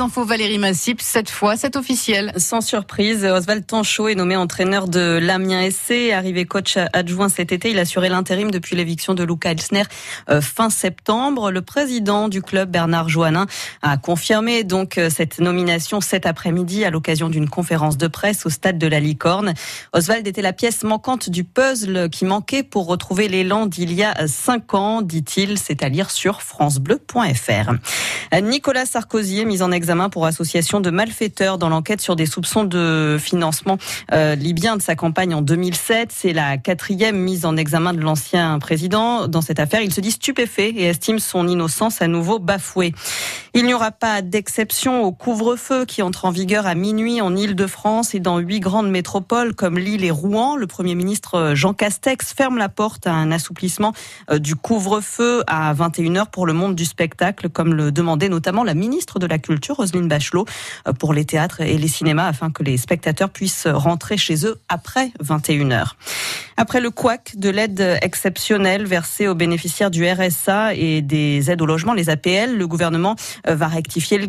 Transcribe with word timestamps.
infos 0.00 0.24
Valérie 0.24 0.58
Massip. 0.58 1.00
Cette 1.02 1.30
fois, 1.30 1.56
c'est 1.56 1.76
officiel. 1.76 2.32
Sans 2.36 2.60
surprise, 2.60 3.24
Oswald 3.24 3.66
Tanchot 3.66 4.08
est 4.08 4.14
nommé 4.14 4.34
entraîneur 4.34 4.88
de 4.88 5.18
l'Amiens 5.20 5.68
SC. 5.70 6.12
Arrivé 6.12 6.46
coach 6.46 6.78
adjoint 6.92 7.28
cet 7.28 7.52
été, 7.52 7.70
il 7.70 7.78
a 7.78 7.82
assuré 7.82 8.08
l'intérim 8.08 8.50
depuis 8.50 8.76
l'éviction 8.76 9.14
de 9.14 9.24
Luca 9.24 9.50
Elsner 9.50 9.82
euh, 10.30 10.40
fin 10.40 10.70
septembre. 10.70 11.50
Le 11.50 11.60
président 11.60 12.28
du 12.28 12.40
club, 12.40 12.70
Bernard 12.70 13.08
Joannin, 13.08 13.46
a 13.82 13.98
confirmé 13.98 14.64
donc 14.64 14.96
euh, 14.96 15.10
cette 15.10 15.38
nomination 15.38 16.00
cet 16.00 16.24
après-midi 16.24 16.84
à 16.84 16.90
l'occasion 16.90 17.28
d'une 17.28 17.48
conférence 17.48 17.98
de 17.98 18.06
presse 18.06 18.46
au 18.46 18.50
stade 18.50 18.78
de 18.78 18.86
la 18.86 19.00
Licorne. 19.00 19.52
Oswald 19.92 20.26
était 20.26 20.42
la 20.42 20.52
pièce 20.52 20.82
manquante 20.82 21.28
du 21.28 21.44
puzzle 21.44 22.08
qui 22.10 22.24
manquait 22.24 22.62
pour 22.62 22.86
retrouver 22.86 23.28
l'élan 23.28 23.66
d'il 23.66 23.92
y 23.92 24.02
a 24.02 24.26
cinq 24.26 24.72
ans, 24.72 25.02
dit-il. 25.02 25.58
C'est 25.58 25.82
à 25.82 25.88
lire 25.88 26.10
sur 26.10 26.40
francebleu.fr. 26.40 27.72
Nicolas 28.42 28.86
Sarkozy 28.86 29.40
est 29.40 29.44
mis 29.44 29.62
en 29.62 29.70
examen 29.72 29.89
pour 30.10 30.26
association 30.26 30.80
de 30.80 30.90
malfaiteurs 30.90 31.58
dans 31.58 31.68
l'enquête 31.68 32.00
sur 32.00 32.14
des 32.14 32.26
soupçons 32.26 32.62
de 32.62 33.16
financement 33.18 33.76
euh, 34.12 34.36
libyen 34.36 34.76
de 34.76 34.82
sa 34.82 34.94
campagne 34.94 35.34
en 35.34 35.42
2007. 35.42 36.12
C'est 36.12 36.32
la 36.32 36.58
quatrième 36.58 37.16
mise 37.16 37.44
en 37.44 37.56
examen 37.56 37.92
de 37.92 38.00
l'ancien 38.00 38.58
président. 38.60 39.26
Dans 39.26 39.40
cette 39.40 39.58
affaire, 39.58 39.80
il 39.80 39.92
se 39.92 40.00
dit 40.00 40.12
stupéfait 40.12 40.70
et 40.70 40.84
estime 40.84 41.18
son 41.18 41.48
innocence 41.48 42.02
à 42.02 42.06
nouveau 42.06 42.38
bafouée. 42.38 42.94
Il 43.52 43.64
n'y 43.64 43.74
aura 43.74 43.90
pas 43.90 44.22
d'exception 44.22 45.02
au 45.02 45.10
couvre-feu 45.10 45.84
qui 45.84 46.02
entre 46.02 46.24
en 46.24 46.30
vigueur 46.30 46.68
à 46.68 46.76
minuit 46.76 47.20
en 47.20 47.34
Ile-de-France 47.34 48.14
et 48.14 48.20
dans 48.20 48.38
huit 48.38 48.60
grandes 48.60 48.88
métropoles 48.88 49.56
comme 49.56 49.76
Lille 49.76 50.04
et 50.04 50.12
Rouen. 50.12 50.54
Le 50.54 50.68
Premier 50.68 50.94
ministre 50.94 51.54
Jean 51.54 51.74
Castex 51.74 52.32
ferme 52.32 52.58
la 52.58 52.68
porte 52.68 53.08
à 53.08 53.12
un 53.12 53.32
assouplissement 53.32 53.92
euh, 54.30 54.38
du 54.38 54.54
couvre-feu 54.54 55.42
à 55.48 55.74
21h 55.74 56.30
pour 56.30 56.46
le 56.46 56.52
monde 56.52 56.76
du 56.76 56.84
spectacle, 56.84 57.48
comme 57.48 57.74
le 57.74 57.90
demandait 57.90 58.28
notamment 58.28 58.62
la 58.62 58.74
ministre 58.74 59.18
de 59.18 59.26
la 59.26 59.38
Culture, 59.38 59.78
Roselyne 59.78 60.06
Bachelot, 60.06 60.46
euh, 60.86 60.92
pour 60.92 61.12
les 61.12 61.24
théâtres 61.24 61.60
et 61.60 61.76
les 61.76 61.88
cinémas 61.88 62.28
afin 62.28 62.52
que 62.52 62.62
les 62.62 62.76
spectateurs 62.76 63.30
puissent 63.30 63.66
rentrer 63.66 64.16
chez 64.16 64.46
eux 64.46 64.60
après 64.68 65.10
21h. 65.20 65.94
Après 66.56 66.80
le 66.80 66.90
couac 66.90 67.32
de 67.36 67.50
l'aide 67.50 67.98
exceptionnelle 68.02 68.86
versée 68.86 69.26
aux 69.26 69.34
bénéficiaires 69.34 69.90
du 69.90 70.06
RSA 70.06 70.74
et 70.74 71.02
des 71.02 71.50
aides 71.50 71.62
au 71.62 71.66
logement, 71.66 71.94
les 71.94 72.10
APL, 72.10 72.56
le 72.56 72.66
gouvernement 72.68 73.16
euh, 73.38 73.39
va 73.46 73.68
rectifier 73.68 74.18
le 74.18 74.28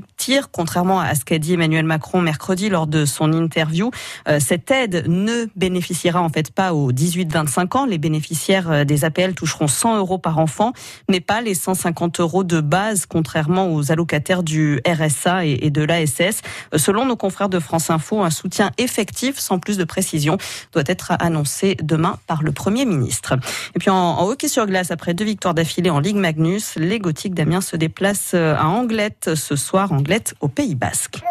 contrairement 0.51 0.99
à 0.99 1.15
ce 1.15 1.25
qu'a 1.25 1.39
dit 1.39 1.53
Emmanuel 1.53 1.85
Macron 1.85 2.21
mercredi 2.21 2.69
lors 2.69 2.87
de 2.87 3.05
son 3.05 3.33
interview. 3.33 3.91
Euh, 4.27 4.39
cette 4.39 4.69
aide 4.69 5.05
ne 5.07 5.47
bénéficiera 5.55 6.21
en 6.21 6.29
fait 6.29 6.51
pas 6.51 6.73
aux 6.73 6.91
18-25 6.91 7.77
ans. 7.77 7.85
Les 7.85 7.97
bénéficiaires 7.97 8.71
euh, 8.71 8.83
des 8.83 9.03
APL 9.03 9.33
toucheront 9.33 9.67
100 9.67 9.97
euros 9.97 10.17
par 10.19 10.37
enfant, 10.37 10.73
mais 11.09 11.21
pas 11.21 11.41
les 11.41 11.55
150 11.55 12.19
euros 12.19 12.43
de 12.43 12.61
base, 12.61 13.05
contrairement 13.07 13.73
aux 13.73 13.91
allocataires 13.91 14.43
du 14.43 14.79
RSA 14.87 15.45
et 15.45 15.69
de 15.69 15.83
l'ASS. 15.83 16.41
Selon 16.75 17.05
nos 17.05 17.15
confrères 17.15 17.49
de 17.49 17.59
France 17.59 17.89
Info, 17.89 18.21
un 18.21 18.29
soutien 18.29 18.71
effectif, 18.77 19.39
sans 19.39 19.59
plus 19.59 19.77
de 19.77 19.83
précision, 19.83 20.37
doit 20.73 20.83
être 20.85 21.13
annoncé 21.19 21.77
demain 21.81 22.19
par 22.27 22.43
le 22.43 22.51
Premier 22.51 22.85
ministre. 22.85 23.37
Et 23.75 23.79
puis 23.79 23.89
en, 23.89 24.23
hockey 24.27 24.47
sur 24.47 24.67
glace, 24.67 24.91
après 24.91 25.13
deux 25.13 25.25
victoires 25.25 25.53
d'affilée 25.53 25.89
en 25.89 25.99
Ligue 25.99 26.17
Magnus, 26.17 26.75
les 26.75 26.99
Gothiques 26.99 27.33
d'Amiens 27.33 27.61
se 27.61 27.75
déplacent 27.75 28.35
à 28.35 28.67
Anglette 28.67 29.31
ce 29.35 29.55
soir, 29.55 29.91
Anglette 29.91 30.10
au 30.41 30.47
Pays 30.47 30.75
Basque. 30.75 31.21